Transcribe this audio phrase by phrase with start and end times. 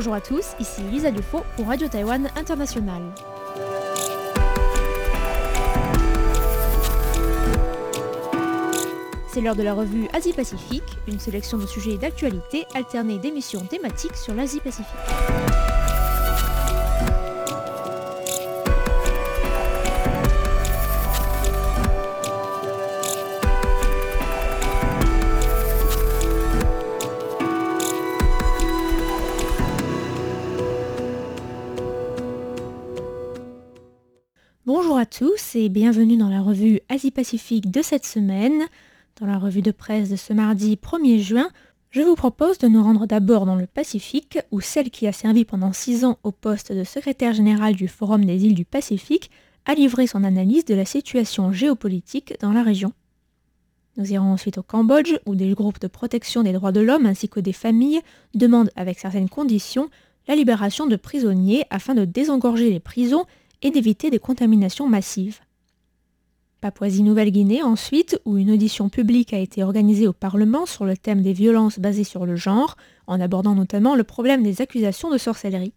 [0.00, 3.02] Bonjour à tous, ici Lisa Dufaux pour Radio Taïwan International.
[9.28, 14.32] C'est l'heure de la revue Asie-Pacifique, une sélection de sujets d'actualité alternée d'émissions thématiques sur
[14.32, 14.86] l'Asie-Pacifique.
[35.00, 38.64] À tous et bienvenue dans la revue Asie-Pacifique de cette semaine.
[39.18, 41.48] Dans la revue de presse de ce mardi 1er juin,
[41.88, 45.46] je vous propose de nous rendre d'abord dans le Pacifique, où celle qui a servi
[45.46, 49.30] pendant six ans au poste de secrétaire général du Forum des îles du Pacifique
[49.64, 52.92] a livré son analyse de la situation géopolitique dans la région.
[53.96, 57.30] Nous irons ensuite au Cambodge, où des groupes de protection des droits de l'homme ainsi
[57.30, 58.02] que des familles
[58.34, 59.88] demandent avec certaines conditions
[60.28, 63.24] la libération de prisonniers afin de désengorger les prisons
[63.62, 65.40] et d'éviter des contaminations massives.
[66.60, 71.32] Papouasie-Nouvelle-Guinée ensuite, où une audition publique a été organisée au Parlement sur le thème des
[71.32, 75.72] violences basées sur le genre, en abordant notamment le problème des accusations de sorcellerie.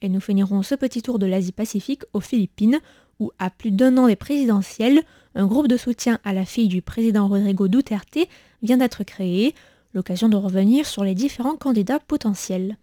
[0.00, 2.80] Et nous finirons ce petit tour de l'Asie-Pacifique aux Philippines,
[3.18, 5.02] où, à plus d'un an des présidentielles,
[5.34, 8.18] un groupe de soutien à la fille du président Rodrigo Duterte
[8.62, 9.54] vient d'être créé,
[9.94, 12.76] l'occasion de revenir sur les différents candidats potentiels.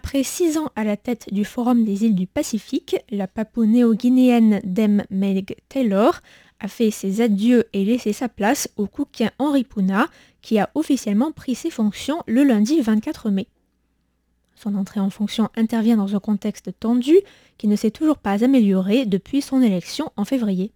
[0.00, 5.02] Après six ans à la tête du Forum des îles du Pacifique, la papou-néo-guinéenne Dem
[5.10, 6.20] Meg Taylor
[6.60, 10.06] a fait ses adieux et laissé sa place au Cookien Henri Puna,
[10.40, 13.48] qui a officiellement pris ses fonctions le lundi 24 mai.
[14.54, 17.16] Son entrée en fonction intervient dans un contexte tendu
[17.56, 20.70] qui ne s'est toujours pas amélioré depuis son élection en février.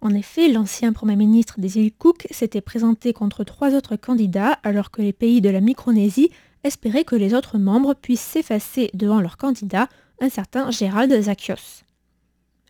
[0.00, 4.90] En effet, l'ancien Premier ministre des îles Cook s'était présenté contre trois autres candidats alors
[4.90, 6.30] que les pays de la Micronésie
[6.64, 9.88] espérer que les autres membres puissent s'effacer devant leur candidat,
[10.20, 11.84] un certain Gérald Zakios.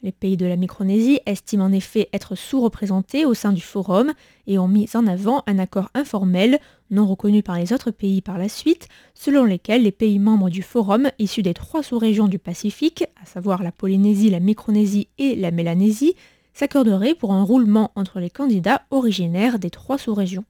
[0.02, 4.12] Les pays de la Micronésie estiment en effet être sous-représentés au sein du forum
[4.46, 6.58] et ont mis en avant un accord informel,
[6.90, 10.62] non reconnu par les autres pays par la suite, selon lesquels les pays membres du
[10.62, 15.50] forum issus des trois sous-régions du Pacifique, à savoir la Polynésie, la Micronésie et la
[15.50, 16.14] Mélanésie,
[16.54, 20.46] s'accorderaient pour un roulement entre les candidats originaires des trois sous-régions.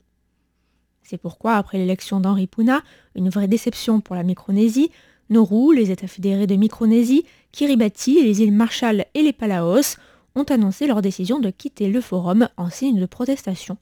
[1.11, 2.85] C'est pourquoi, après l'élection d'Henri Puna,
[3.17, 4.93] une vraie déception pour la Micronésie,
[5.29, 9.97] Nauru, les États fédérés de Micronésie, Kiribati, les îles Marshall et les Palaos
[10.37, 13.77] ont annoncé leur décision de quitter le forum en signe de protestation.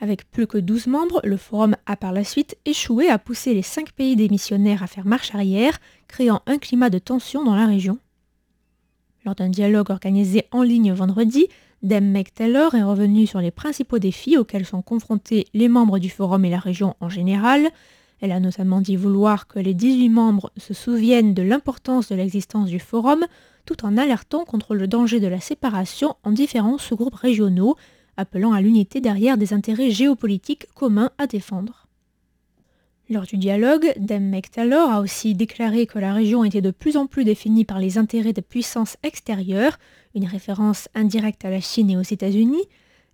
[0.00, 3.60] Avec plus que 12 membres, le forum a par la suite échoué à pousser les
[3.60, 5.78] cinq pays démissionnaires à faire marche arrière,
[6.08, 7.98] créant un climat de tension dans la région.
[9.26, 11.48] Lors d'un dialogue organisé en ligne vendredi,
[11.82, 16.44] Dem Taylor est revenu sur les principaux défis auxquels sont confrontés les membres du forum
[16.44, 17.70] et la région en général.
[18.20, 22.68] Elle a notamment dit vouloir que les 18 membres se souviennent de l'importance de l'existence
[22.68, 23.26] du forum,
[23.66, 27.74] tout en alertant contre le danger de la séparation en différents sous-groupes régionaux,
[28.16, 31.88] appelant à l'unité derrière des intérêts géopolitiques communs à défendre.
[33.12, 37.06] Lors du dialogue, Dem Taylor a aussi déclaré que la région était de plus en
[37.06, 39.78] plus définie par les intérêts de puissances extérieures,
[40.14, 42.64] une référence indirecte à la Chine et aux États-Unis.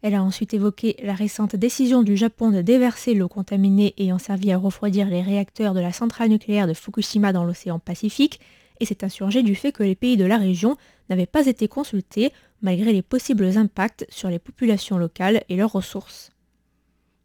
[0.03, 4.53] Elle a ensuite évoqué la récente décision du Japon de déverser l'eau contaminée ayant servi
[4.53, 8.39] à refroidir les réacteurs de la centrale nucléaire de Fukushima dans l'océan Pacifique
[8.79, 10.77] et s'est insurgée du fait que les pays de la région
[11.11, 12.33] n'avaient pas été consultés
[12.63, 16.31] malgré les possibles impacts sur les populations locales et leurs ressources.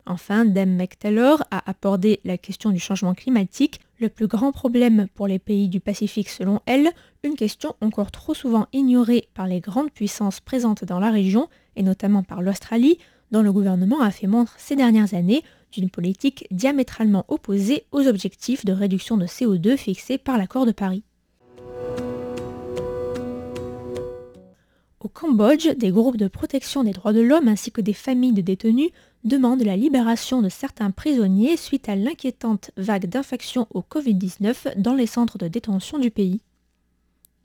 [0.06, 5.28] Enfin, Dem McTaylor a abordé la question du changement climatique, le plus grand problème pour
[5.28, 6.90] les pays du Pacifique selon elle,
[7.24, 11.48] une question encore trop souvent ignorée par les grandes puissances présentes dans la région,
[11.78, 12.98] et notamment par l'Australie,
[13.32, 18.66] dont le gouvernement a fait montre ces dernières années d'une politique diamétralement opposée aux objectifs
[18.66, 21.04] de réduction de CO2 fixés par l'accord de Paris.
[25.00, 28.42] Au Cambodge, des groupes de protection des droits de l'homme ainsi que des familles de
[28.42, 28.92] détenus
[29.24, 35.08] demandent la libération de certains prisonniers suite à l'inquiétante vague d'infections au Covid-19 dans les
[35.08, 36.42] centres de détention du pays.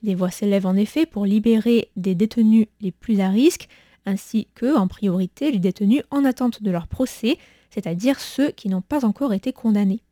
[0.02, 3.68] Des voix s'élèvent en effet pour libérer des détenus les plus à risque,
[4.06, 7.38] ainsi que, en priorité, les détenus en attente de leur procès,
[7.70, 10.02] c'est-à-dire ceux qui n'ont pas encore été condamnés.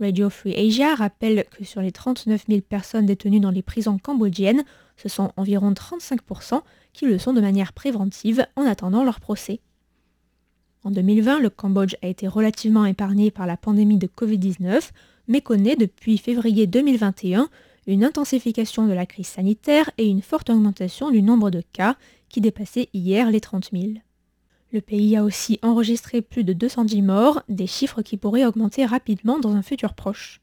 [0.00, 4.64] Radio Free Asia rappelle que sur les 39 000 personnes détenues dans les prisons cambodgiennes,
[4.96, 6.60] ce sont environ 35%
[6.92, 9.60] qui le sont de manière préventive en attendant leur procès.
[10.86, 14.92] En 2020, le Cambodge a été relativement épargné par la pandémie de Covid-19,
[15.26, 17.48] mais connaît depuis février 2021
[17.88, 21.96] une intensification de la crise sanitaire et une forte augmentation du nombre de cas
[22.28, 23.84] qui dépassait hier les 30 000.
[24.72, 29.40] Le pays a aussi enregistré plus de 210 morts, des chiffres qui pourraient augmenter rapidement
[29.40, 30.40] dans un futur proche.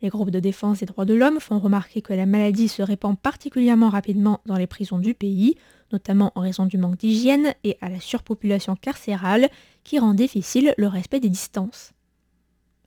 [0.00, 3.18] Les groupes de défense des droits de l'homme font remarquer que la maladie se répand
[3.18, 5.56] particulièrement rapidement dans les prisons du pays,
[5.92, 9.48] notamment en raison du manque d'hygiène et à la surpopulation carcérale
[9.84, 11.92] qui rend difficile le respect des distances.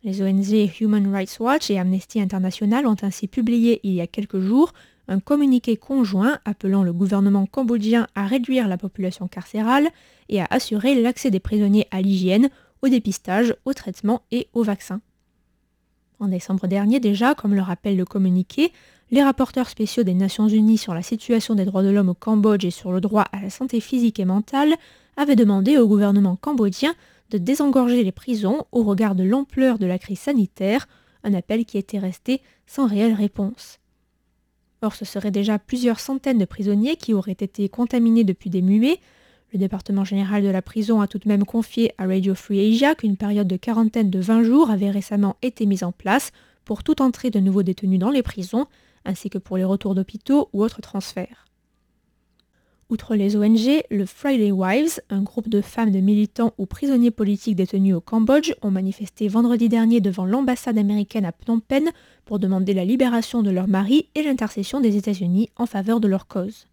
[0.04, 4.40] Les ONG Human Rights Watch et Amnesty International ont ainsi publié il y a quelques
[4.40, 4.74] jours
[5.10, 9.90] un communiqué conjoint appelant le gouvernement cambodgien à réduire la population carcérale
[10.30, 12.50] et à assurer l'accès des prisonniers à l'hygiène,
[12.84, 15.02] au dépistage, au traitement et aux vaccins.
[16.20, 18.72] En décembre dernier déjà, comme le rappelle le communiqué,
[19.12, 22.66] les rapporteurs spéciaux des Nations Unies sur la situation des droits de l'homme au Cambodge
[22.66, 24.76] et sur le droit à la santé physique et mentale
[25.18, 26.94] avaient demandé au gouvernement cambodgien
[27.32, 30.88] de désengorger les prisons au regard de l'ampleur de la crise sanitaire,
[31.24, 33.80] un appel qui était resté sans réelle réponse.
[34.82, 39.00] Or, ce seraient déjà plusieurs centaines de prisonniers qui auraient été contaminés depuis des muets.
[39.52, 42.96] Le département général de la prison a tout de même confié à Radio Free Asia
[42.96, 46.32] qu'une période de quarantaine de 20 jours avait récemment été mise en place
[46.64, 48.68] pour toute entrée de nouveaux détenus dans les prisons,
[49.06, 51.46] ainsi que pour les retours d'hôpitaux ou autres transferts.
[52.90, 57.56] Outre les ONG, le Friday Wives, un groupe de femmes de militants ou prisonniers politiques
[57.56, 61.92] détenus au Cambodge, ont manifesté vendredi dernier devant l'ambassade américaine à Phnom Penh
[62.26, 66.26] pour demander la libération de leurs maris et l'intercession des États-Unis en faveur de leur
[66.26, 66.66] cause.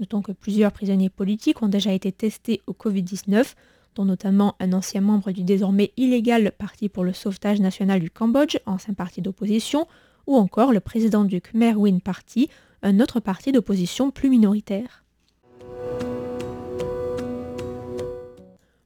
[0.00, 3.54] Notons que plusieurs prisonniers politiques ont déjà été testés au Covid-19,
[3.94, 8.58] dont notamment un ancien membre du désormais illégal Parti pour le sauvetage national du Cambodge,
[8.66, 9.86] ancien parti d'opposition,
[10.28, 12.48] ou encore le président du Khmer Win Party,
[12.82, 15.02] un autre parti d'opposition plus minoritaire.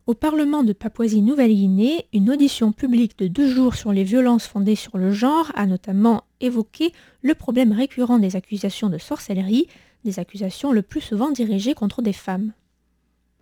[0.06, 4.98] Au Parlement de Papouasie-Nouvelle-Guinée, une audition publique de deux jours sur les violences fondées sur
[4.98, 6.92] le genre a notamment évoqué
[7.22, 9.66] le problème récurrent des accusations de sorcellerie,
[10.04, 12.52] des accusations le plus souvent dirigées contre des femmes.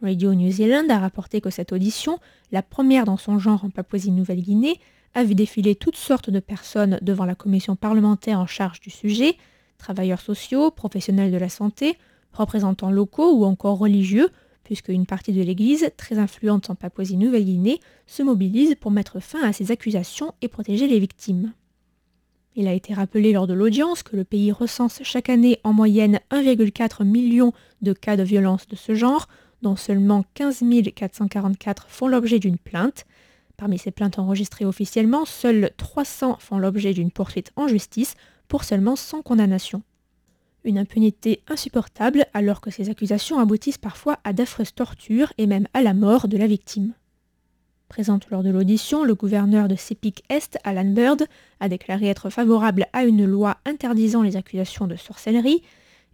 [0.02, 2.19] Radio New Zealand a rapporté que cette audition,
[2.52, 4.81] la première dans son genre en Papouasie-Nouvelle-Guinée,
[5.14, 9.37] a vu défiler toutes sortes de personnes devant la commission parlementaire en charge du sujet,
[9.76, 11.99] travailleurs sociaux, professionnels de la santé,
[12.32, 14.31] représentants locaux ou encore religieux,
[14.64, 19.52] puisque une partie de l'Église, très influente en Papouasie-Nouvelle-Guinée, se mobilise pour mettre fin à
[19.52, 21.52] ces accusations et protéger les victimes.
[22.56, 26.20] Il a été rappelé lors de l'audience que le pays recense chaque année en moyenne
[26.31, 27.52] 1,4 million
[27.82, 29.29] de cas de violence de ce genre,
[29.62, 30.64] dont seulement 15
[30.94, 33.06] 444 font l'objet d'une plainte.
[33.56, 38.14] Parmi ces plaintes enregistrées officiellement, seules 300 font l'objet d'une poursuite en justice
[38.48, 39.82] pour seulement 100 condamnations.
[40.64, 45.82] Une impunité insupportable alors que ces accusations aboutissent parfois à d'affreuses tortures et même à
[45.82, 46.92] la mort de la victime.
[47.88, 51.26] Présente lors de l'audition, le gouverneur de Sepik Est, Alan Bird,
[51.58, 55.62] a déclaré être favorable à une loi interdisant les accusations de sorcellerie,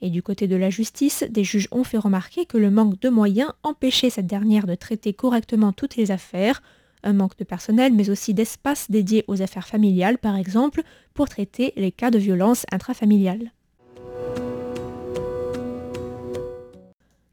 [0.01, 3.09] et du côté de la justice, des juges ont fait remarquer que le manque de
[3.09, 6.63] moyens empêchait cette dernière de traiter correctement toutes les affaires,
[7.03, 10.83] un manque de personnel mais aussi d'espace dédié aux affaires familiales par exemple,
[11.15, 13.53] pour traiter les cas de violence intrafamiliale.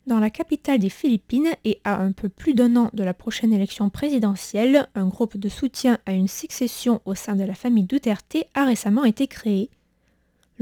[0.06, 3.54] Dans la capitale des Philippines et à un peu plus d'un an de la prochaine
[3.54, 8.36] élection présidentielle, un groupe de soutien à une succession au sein de la famille Duterte
[8.54, 9.70] a récemment été créé.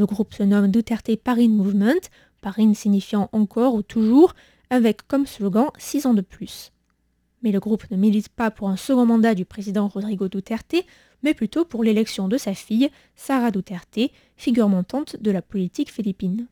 [0.02, 2.10] Le groupe se nomme Duterte Parin Movement,
[2.42, 4.34] Parin signifiant encore ou toujours,
[4.72, 6.72] avec comme slogan 6 ans de plus.
[7.44, 10.74] Mais le groupe ne milite pas pour un second mandat du président Rodrigo Duterte,
[11.22, 14.00] mais plutôt pour l'élection de sa fille, Sara Duterte,
[14.38, 16.48] figure montante de la politique philippine.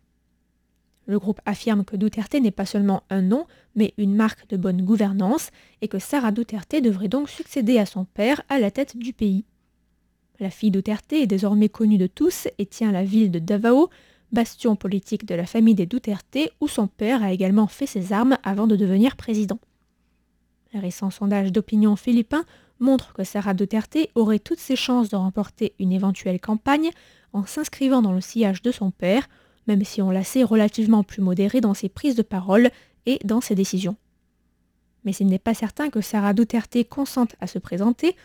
[1.07, 4.83] Le groupe affirme que Duterte n'est pas seulement un nom, mais une marque de bonne
[4.83, 5.49] gouvernance,
[5.81, 9.43] et que Sarah Duterte devrait donc succéder à son père à la tête du pays.
[10.39, 13.89] La fille Duterte est désormais connue de tous et tient la ville de Davao,
[14.31, 18.37] bastion politique de la famille des Duterte, où son père a également fait ses armes
[18.43, 19.59] avant de devenir président.
[20.73, 22.45] Un récent sondage d'opinion philippin
[22.79, 26.91] montre que Sarah Duterte aurait toutes ses chances de remporter une éventuelle campagne
[27.33, 29.27] en s'inscrivant dans le sillage de son père,
[29.67, 32.69] même si on la sait relativement plus modérée dans ses prises de parole
[33.05, 33.97] et dans ses décisions.
[35.03, 38.15] Mais il n'est pas certain que Sarah Duterte consente à se présenter,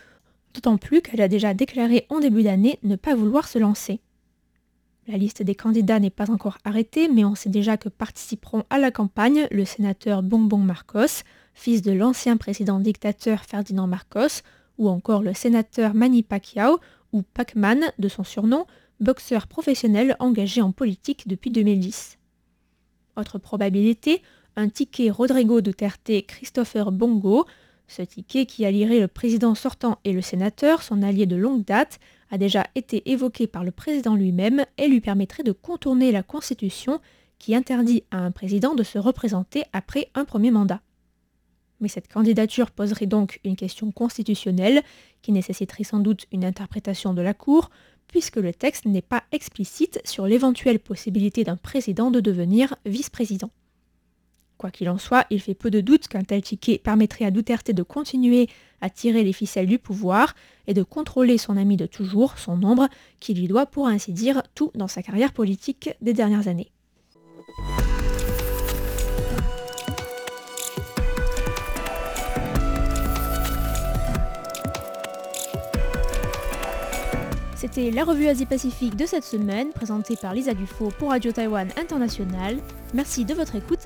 [0.55, 3.99] d'autant plus qu'elle a déjà déclaré en début d'année ne pas vouloir se lancer.
[5.07, 8.79] La liste des candidats n'est pas encore arrêtée, mais on sait déjà que participeront à
[8.79, 14.41] la campagne le sénateur Bonbon Marcos, fils de l'ancien président dictateur Ferdinand Marcos,
[14.79, 16.79] ou encore le sénateur Manny Pacquiao,
[17.13, 18.65] ou Pacman de son surnom,
[18.99, 22.17] boxeur professionnel engagé en politique depuis 2010.
[23.15, 24.23] Autre probabilité,
[24.55, 27.45] un ticket Rodrigo Duterte Christopher Bongo,
[27.87, 31.99] ce ticket qui allierait le président sortant et le sénateur, son allié de longue date,
[32.31, 36.99] a déjà été évoqué par le président lui-même et lui permettrait de contourner la Constitution
[37.37, 40.81] qui interdit à un président de se représenter après un premier mandat.
[41.81, 44.81] Mais cette candidature poserait donc une question constitutionnelle
[45.21, 47.69] qui nécessiterait sans doute une interprétation de la Cour,
[48.07, 53.51] puisque le texte n'est pas explicite sur l'éventuelle possibilité d'un président de devenir vice-président.
[54.65, 57.69] Quoi qu'il en soit, il fait peu de doute qu'un tel ticket permettrait à Duterte
[57.69, 58.49] de continuer
[58.81, 60.33] à tirer les ficelles du pouvoir
[60.65, 62.87] et de contrôler son ami de toujours, son ombre,
[63.19, 66.71] qui lui doit pour ainsi dire tout dans sa carrière politique des dernières années.
[77.67, 82.57] C'était la revue Asie-Pacifique de cette semaine, présentée par Lisa Dufaux pour Radio Taïwan International.
[82.93, 83.74] Merci de votre écoute